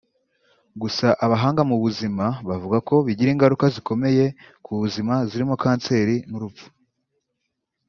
[0.81, 4.25] Gusa abahanga mu buzima bavuga ko bigira ingaruka zikomeye
[4.65, 6.67] ku buzima zirimo kanseri n’urupfu